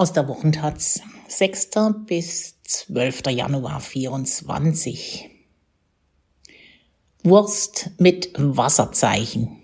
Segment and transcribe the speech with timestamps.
[0.00, 1.72] Aus der Wochentatz, 6.
[2.06, 3.20] bis 12.
[3.32, 5.28] Januar 24.
[7.22, 9.58] Wurst mit Wasserzeichen.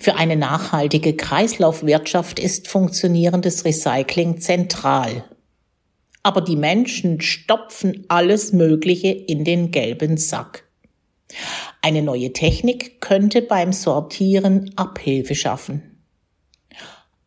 [0.00, 5.24] Für eine nachhaltige Kreislaufwirtschaft ist funktionierendes Recycling zentral.
[6.22, 10.68] Aber die Menschen stopfen alles Mögliche in den gelben Sack.
[11.80, 15.89] Eine neue Technik könnte beim Sortieren Abhilfe schaffen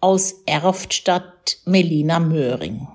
[0.04, 2.90] aus Erftstadt Melina Möhring.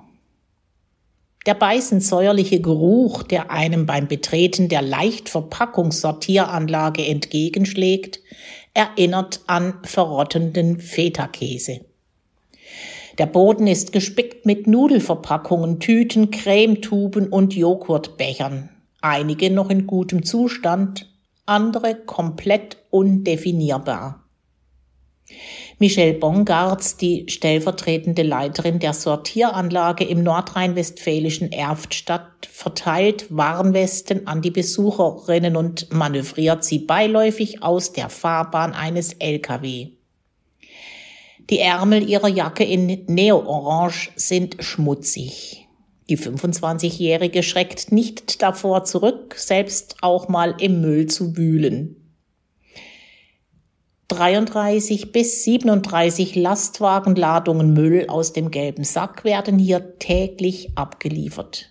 [1.47, 8.21] Der beißend säuerliche Geruch, der einem beim Betreten der Leichtverpackungssortieranlage entgegenschlägt,
[8.75, 11.81] erinnert an verrottenden Feta-Käse.
[13.17, 18.69] Der Boden ist gespickt mit Nudelverpackungen, Tüten, Cremetuben und Joghurtbechern.
[19.01, 21.11] Einige noch in gutem Zustand,
[21.47, 24.29] andere komplett undefinierbar.
[25.81, 35.55] Michelle Bongartz, die stellvertretende Leiterin der Sortieranlage im nordrhein-westfälischen Erftstadt, verteilt Warnwesten an die Besucherinnen
[35.55, 39.91] und manövriert sie beiläufig aus der Fahrbahn eines LKW.
[41.49, 45.69] Die Ärmel ihrer Jacke in Neo-Orange sind schmutzig.
[46.09, 51.98] Die 25-Jährige schreckt nicht davor zurück, selbst auch mal im Müll zu wühlen.
[54.09, 61.71] 33 bis 37 Lastwagenladungen Müll aus dem gelben Sack werden hier täglich abgeliefert.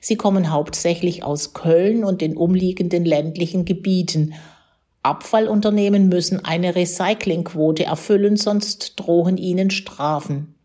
[0.00, 4.34] Sie kommen hauptsächlich aus Köln und den umliegenden ländlichen Gebieten.
[5.02, 10.56] Abfallunternehmen müssen eine Recyclingquote erfüllen, sonst drohen ihnen Strafen.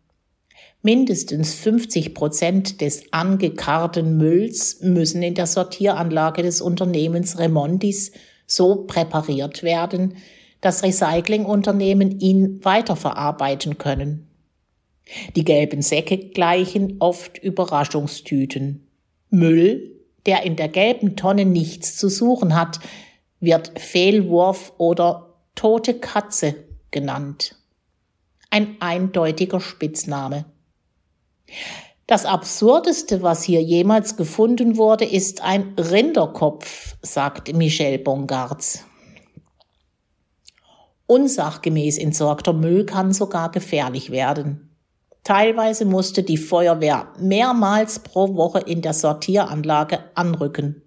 [0.82, 8.12] Mindestens 50 Prozent des angekarrten Mülls müssen in der Sortieranlage des Unternehmens Remondis
[8.46, 10.16] so präpariert werden,
[10.62, 14.28] dass Recyclingunternehmen ihn weiterverarbeiten können.
[15.36, 18.86] Die gelben Säcke gleichen oft Überraschungstüten.
[19.28, 22.78] Müll, der in der gelben Tonne nichts zu suchen hat,
[23.40, 26.54] wird Fehlwurf oder tote Katze
[26.92, 27.56] genannt.
[28.48, 30.44] Ein eindeutiger Spitzname.
[32.06, 38.84] Das Absurdeste, was hier jemals gefunden wurde, ist ein Rinderkopf, sagt Michel Bongartz.
[41.12, 44.70] Unsachgemäß entsorgter Müll kann sogar gefährlich werden.
[45.24, 50.80] Teilweise musste die Feuerwehr mehrmals pro Woche in der Sortieranlage anrücken.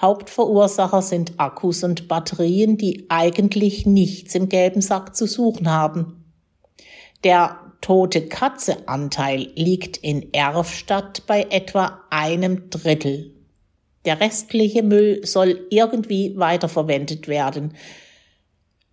[0.00, 6.24] Hauptverursacher sind Akkus und Batterien, die eigentlich nichts im gelben Sack zu suchen haben.
[7.24, 13.34] Der tote Katze Anteil liegt in Erfstadt bei etwa einem Drittel.
[14.04, 17.74] Der restliche Müll soll irgendwie weiterverwendet werden.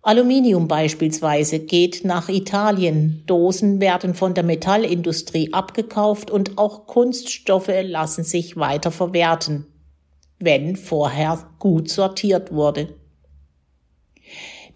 [0.06, 3.22] Aluminium beispielsweise geht nach Italien.
[3.26, 9.66] Dosen werden von der Metallindustrie abgekauft und auch Kunststoffe lassen sich weiter verwerten,
[10.38, 12.94] wenn vorher gut sortiert wurde.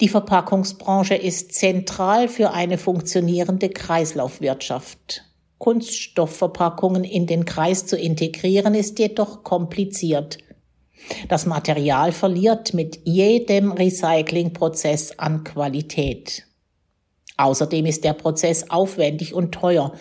[0.01, 5.25] Die Verpackungsbranche ist zentral für eine funktionierende Kreislaufwirtschaft.
[5.59, 10.39] Kunststoffverpackungen in den Kreis zu integrieren ist jedoch kompliziert.
[11.29, 16.47] Das Material verliert mit jedem Recyclingprozess an Qualität.
[17.37, 19.93] Außerdem ist der Prozess aufwendig und teuer.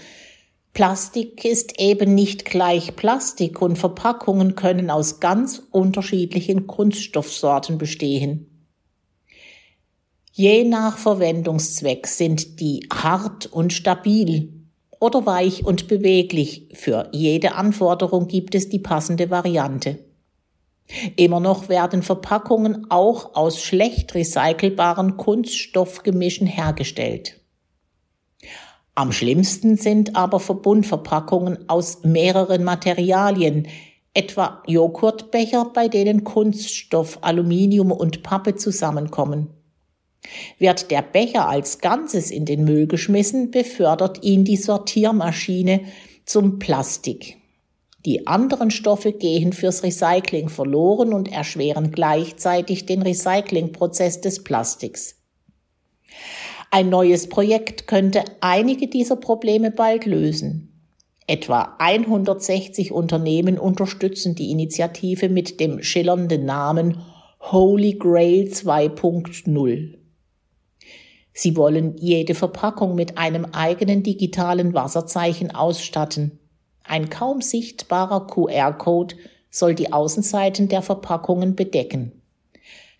[0.74, 8.68] Plastik ist eben nicht gleich Plastik und Verpackungen können aus ganz unterschiedlichen Kunststoffsorten bestehen.
[10.32, 14.54] Je nach Verwendungszweck sind die hart und stabil
[15.00, 16.70] oder weich und beweglich.
[16.74, 20.07] Für jede Anforderung gibt es die passende Variante.
[21.16, 27.42] Immer noch werden Verpackungen auch aus schlecht recycelbaren Kunststoffgemischen hergestellt.
[28.96, 33.68] Am schlimmsten sind aber Verbundverpackungen aus mehreren Materialien,
[34.14, 39.50] etwa Joghurtbecher, bei denen Kunststoff, Aluminium und Pappe zusammenkommen.
[40.58, 45.82] Wird der Becher als Ganzes in den Müll geschmissen, befördert ihn die Sortiermaschine
[46.26, 47.37] zum Plastik.
[48.08, 55.18] Die anderen Stoffe gehen fürs Recycling verloren und erschweren gleichzeitig den Recyclingprozess des Plastiks.
[56.72, 60.90] Ein neues Projekt könnte einige dieser Probleme bald lösen.
[61.28, 67.02] Etwa 160 Unternehmen unterstützen die Initiative mit dem schillernden Namen
[67.42, 69.98] Holy Grail 2.0.
[71.34, 76.40] Sie wollen jede Verpackung mit einem eigenen digitalen Wasserzeichen ausstatten.
[76.88, 79.16] Ein kaum sichtbarer QR-Code
[79.50, 82.12] soll die Außenseiten der Verpackungen bedecken.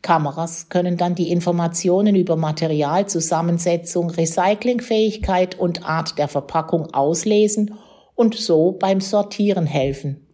[0.02, 7.74] Kameras können dann die Informationen über Materialzusammensetzung, Recyclingfähigkeit und Art der Verpackung auslesen
[8.16, 10.28] und so beim Sortieren helfen.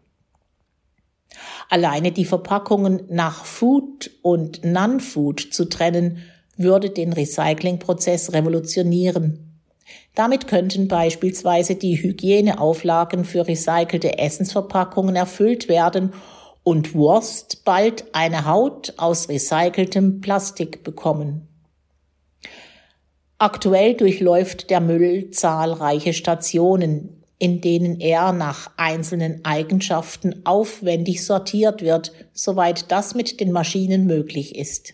[1.69, 6.19] Alleine die Verpackungen nach Food und Non-Food zu trennen,
[6.55, 9.42] würde den Recyclingprozess revolutionieren.
[10.15, 16.13] Damit könnten beispielsweise die Hygieneauflagen für recycelte Essensverpackungen erfüllt werden
[16.63, 21.47] und Wurst bald eine Haut aus recyceltem Plastik bekommen.
[23.39, 32.13] Aktuell durchläuft der Müll zahlreiche Stationen, in denen er nach einzelnen Eigenschaften aufwendig sortiert wird,
[32.31, 34.93] soweit das mit den Maschinen möglich ist.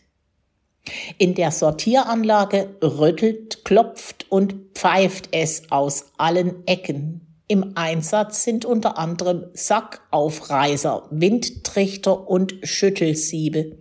[1.18, 7.26] In der Sortieranlage rüttelt, klopft und pfeift es aus allen Ecken.
[7.48, 13.78] Im Einsatz sind unter anderem Sackaufreißer, Windtrichter und Schüttelsiebe.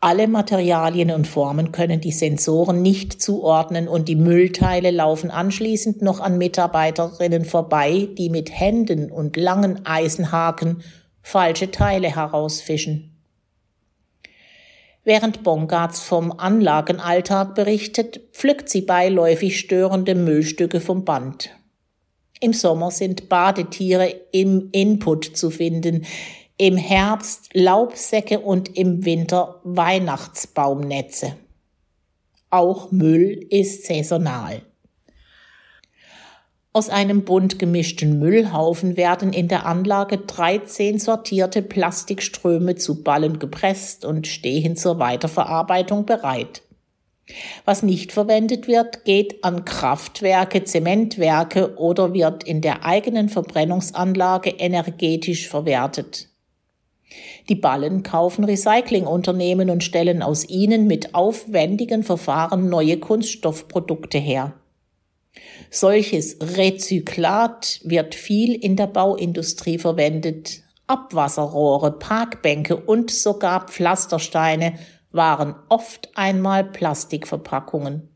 [0.00, 6.20] Alle Materialien und Formen können die Sensoren nicht zuordnen und die Müllteile laufen anschließend noch
[6.20, 10.82] an Mitarbeiterinnen vorbei, die mit Händen und langen Eisenhaken
[11.22, 13.13] falsche Teile herausfischen.
[15.04, 21.50] Während Bongartz vom Anlagenalltag berichtet, pflückt sie beiläufig störende Müllstücke vom Band.
[22.40, 26.06] Im Sommer sind Badetiere im Input zu finden,
[26.56, 31.36] im Herbst Laubsäcke und im Winter Weihnachtsbaumnetze.
[32.48, 34.62] Auch Müll ist saisonal.
[36.76, 44.04] Aus einem bunt gemischten Müllhaufen werden in der Anlage 13 sortierte Plastikströme zu Ballen gepresst
[44.04, 46.62] und stehen zur Weiterverarbeitung bereit.
[47.64, 55.48] Was nicht verwendet wird, geht an Kraftwerke, Zementwerke oder wird in der eigenen Verbrennungsanlage energetisch
[55.48, 56.28] verwertet.
[57.48, 64.54] Die Ballen kaufen Recyclingunternehmen und stellen aus ihnen mit aufwendigen Verfahren neue Kunststoffprodukte her.
[65.70, 70.62] Solches Rezyklat wird viel in der Bauindustrie verwendet.
[70.86, 74.78] Abwasserrohre, Parkbänke und sogar Pflastersteine
[75.12, 78.08] waren oft einmal Plastikverpackungen.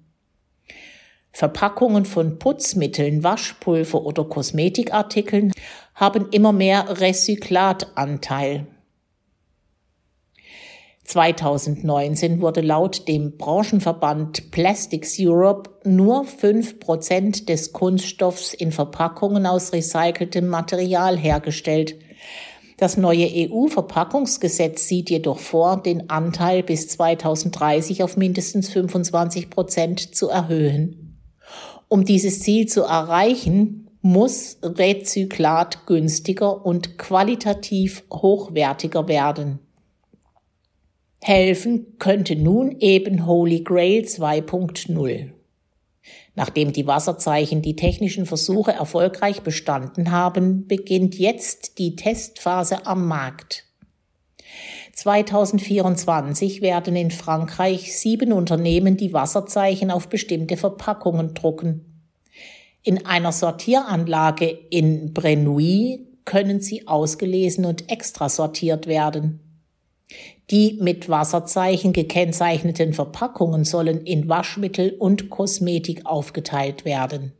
[1.32, 5.52] Verpackungen von Putzmitteln, Waschpulver oder Kosmetikartikeln
[5.94, 8.66] haben immer mehr Rezyklatanteil.
[11.08, 19.72] 2019 wurde laut dem Branchenverband Plastics Europe nur fünf Prozent des Kunststoffs in Verpackungen aus
[19.72, 21.96] recyceltem Material hergestellt.
[22.76, 30.28] Das neue EU-Verpackungsgesetz sieht jedoch vor, den Anteil bis 2030 auf mindestens 25 Prozent zu
[30.28, 31.18] erhöhen.
[31.88, 39.60] Um dieses Ziel zu erreichen, muss Rezyklat günstiger und qualitativ hochwertiger werden.
[41.20, 45.30] Helfen könnte nun eben Holy Grail 2.0.
[46.34, 53.64] Nachdem die Wasserzeichen die technischen Versuche erfolgreich bestanden haben, beginnt jetzt die Testphase am Markt.
[54.94, 62.02] 2024 werden in Frankreich sieben Unternehmen die Wasserzeichen auf bestimmte Verpackungen drucken.
[62.82, 69.47] In einer Sortieranlage in Brenouille können sie ausgelesen und extra sortiert werden.
[70.50, 77.32] Die mit Wasserzeichen gekennzeichneten Verpackungen sollen in Waschmittel und Kosmetik aufgeteilt werden.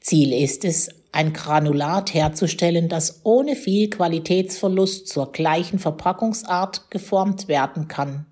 [0.00, 7.88] Ziel ist es, ein Granulat herzustellen, das ohne viel Qualitätsverlust zur gleichen Verpackungsart geformt werden
[7.88, 8.26] kann.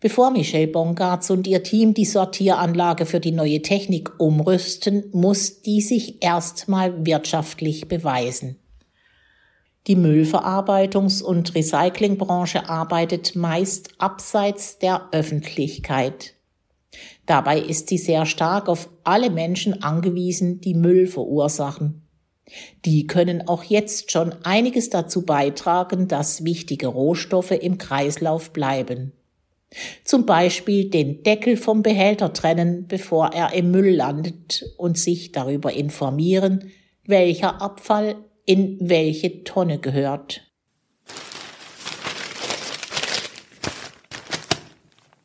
[0.00, 5.82] Bevor Michelle Bongartz und ihr Team die Sortieranlage für die neue Technik umrüsten, muss die
[5.82, 8.56] sich erstmal wirtschaftlich beweisen.
[9.86, 16.34] Die Müllverarbeitungs- und Recyclingbranche arbeitet meist abseits der Öffentlichkeit.
[17.24, 22.02] Dabei ist sie sehr stark auf alle Menschen angewiesen, die Müll verursachen.
[22.84, 29.12] Die können auch jetzt schon einiges dazu beitragen, dass wichtige Rohstoffe im Kreislauf bleiben.
[30.04, 35.72] Zum Beispiel den Deckel vom Behälter trennen, bevor er im Müll landet und sich darüber
[35.72, 36.72] informieren,
[37.06, 40.49] welcher Abfall in welche Tonne gehört.